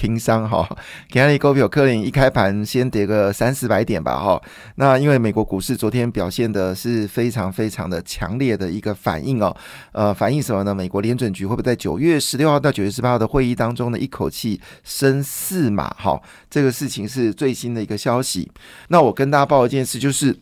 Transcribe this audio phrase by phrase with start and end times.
[0.00, 0.66] 轻伤哈。
[1.10, 4.40] 今日股票可能一开盘先跌个三四百点吧哈。
[4.76, 9.54] 那因为美国股市昨天表现的是非常非常的强烈的一个反应哦。
[9.92, 10.74] 呃，反映什么呢？
[10.74, 15.94] 美国联准局会不会在九月十六号到九月十八号的会议当中呢，一口气升四码？
[15.98, 18.50] 哈，这个事情是最新的一个消息。
[18.88, 20.34] 那我跟大家报一件事，就是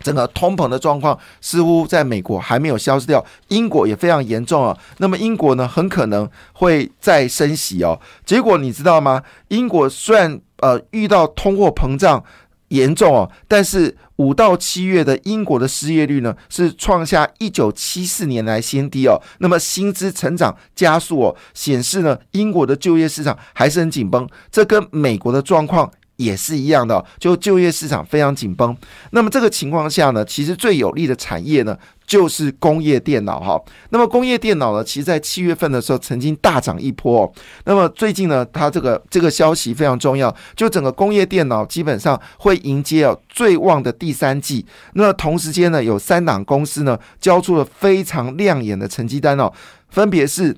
[0.00, 4.76] 整个通膨的状况似乎在美国还没有消失掉，英国也非常严重啊。
[4.98, 8.00] 那么英国呢，很可能会再升息哦。
[8.24, 9.22] 结果你知道吗？
[9.48, 12.24] 英国虽然呃遇到通货膨胀。
[12.70, 19.20] 严重哦，但是五到七月的英国的失业率呢，是创下一九七四年来新低哦。
[19.40, 24.24] 那么薪资成长加速哦，显示呢，英国的就业市场还是很紧绷。
[24.52, 25.90] 这跟美国的状况。
[26.20, 28.76] 也是一样的，就就业市场非常紧绷。
[29.12, 33.58] 那么这个情况下呢，其实最有利的产业呢，就是工业电脑哈。
[33.88, 37.32] 那么工业电脑呢，其实在七月份的时候曾经大涨一波。
[37.64, 44.66] 那么最近呢，它这个这个消息非常重要，就整个工业电脑基本上会迎接哦最旺的第三季。
[44.92, 49.50] 那同时间呢，有三档公司呢交出了非常亮眼的成绩单哦，
[49.88, 50.54] 分别是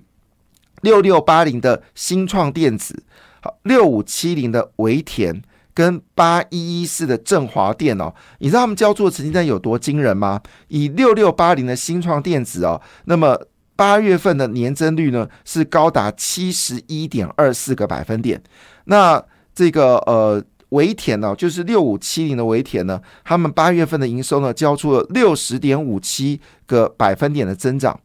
[0.81, 3.05] 六六八零的新创电子，
[3.41, 5.41] 好六五七零的维田。
[5.75, 10.41] 跟八一一四的振华电哦，你知道他们交出的成绩单有多惊人吗？
[10.69, 13.39] 以六六八零的新创电子哦，那么
[13.75, 18.43] 八月份的年增率呢是高达七十一点二四个百分点。
[18.85, 19.23] 那
[19.55, 27.99] 这个呃维田呢，就是六五七零的维田呢，他们八月份的营收呢交出了六十点五七个百分点的增长。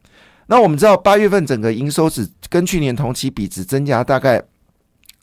[0.46, 4.42] 那我们知道八月份整个营收只跟去年同期比只增加大概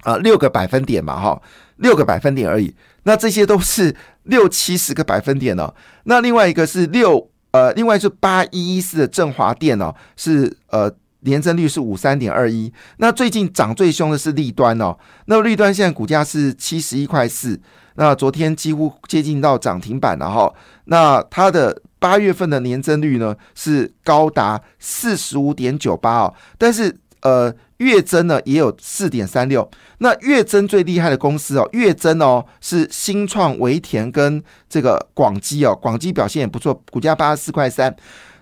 [0.05, 1.41] 啊六个百分点嘛，哈。
[1.79, 2.73] 六个百分点而已，
[3.03, 3.93] 那这些都是
[4.23, 5.75] 六七十个百分点哦。
[6.05, 10.89] 那另外一个是六呃，另外是八一一四的振华电哦，是呃
[11.25, 12.71] 年增率是五三点二一。
[12.99, 17.59] 那最近涨最凶的是立端哦，那立端现在股价是七十一块四，
[17.95, 20.53] 那昨天几乎接近到涨停板了哈。
[20.85, 27.53] 那它的八月份的年增率呢是高达四十五点九八哦，但是呃。
[27.79, 37.93] 月增呢也有四点三六，那月增最厉害的公司哦，月增哦是新创维田跟这个广基哦，广基表现也不错，股价八十四块三，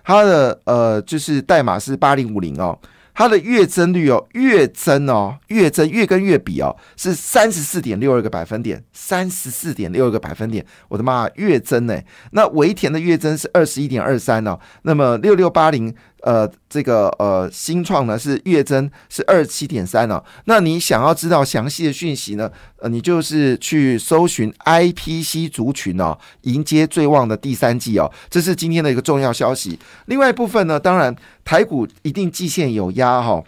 [0.04, 2.78] 它的呃就是代码是八零五零哦。
[3.16, 11.96] 它的月增率哦，月增哦，月增月跟月比哦，是三十四点六二个百分点，三十四点六二个百分点，我的妈，月增呢？
[12.32, 15.94] 那维田的月增是二十一点二三哦，那么六六八零
[16.24, 20.24] 呃，这个呃新创呢是月增是二七点三哦。
[20.46, 22.50] 那你想要知道详细的讯息呢？
[22.78, 29.78] 呃，你就是去搜寻 IPC 族群哦，迎接最旺的第三季哦，这是今天的一个重要消息。
[30.06, 31.14] 另外一部分呢，当然
[31.44, 33.44] 台股一定季线有压哈。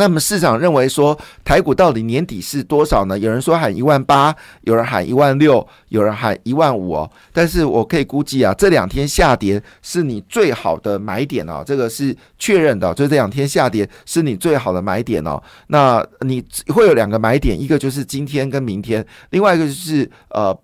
[0.00, 3.18] 那么市场认为说台股到底年底是多少呢？
[3.18, 7.10] 有人说喊一万八，有人喊一万六，有人喊一万五哦。
[7.34, 12.94] 但是我可以估计啊，这两天下跌是你最好的买点哦，这个是确认的。
[12.94, 15.38] 就这两天下跌是你最好的买点哦。
[15.66, 20.58] 那你会有两个买点，一个就是今天跟明天，另外一个就是呃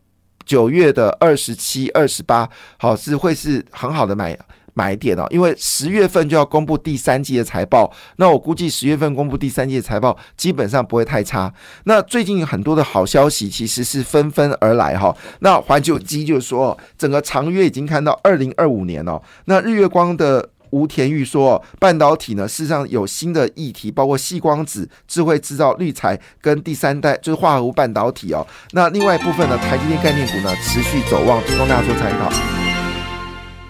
[0.46, 2.48] 九月的二十七、二十八，
[2.78, 4.34] 好是会是很好的买。
[4.76, 11.50] 买点哦，因为十月份就要公布第三季的财报，那我估计十月份公布第三季的财报基本上不会太差。
[11.84, 15.16] 那最近很多的好消息其实是纷纷而来哈。
[15.40, 19.18] 那环球基就说，整个长约已经看到二零二五年哦。
[19.46, 28.46] 那日月光的吴田玉说，半导体呢事实上有新的议题，包括细光子、智慧制造、滤材跟第三代就是化合物半导体哦。
[28.72, 32.65] 那另外一部分呢，台积电概念股呢持续走旺，提供大家做参考。